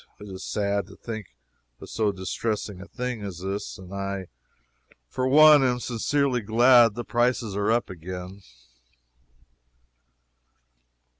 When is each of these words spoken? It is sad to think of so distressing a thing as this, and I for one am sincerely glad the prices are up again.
It 0.19 0.29
is 0.29 0.43
sad 0.43 0.87
to 0.87 0.95
think 0.95 1.27
of 1.79 1.87
so 1.87 2.11
distressing 2.11 2.81
a 2.81 2.87
thing 2.87 3.21
as 3.21 3.37
this, 3.41 3.77
and 3.77 3.93
I 3.93 4.29
for 5.07 5.27
one 5.27 5.61
am 5.63 5.79
sincerely 5.79 6.41
glad 6.41 6.95
the 6.95 7.03
prices 7.05 7.55
are 7.55 7.69
up 7.69 7.87
again. 7.87 8.41